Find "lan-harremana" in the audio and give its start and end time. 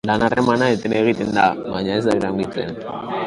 0.09-0.69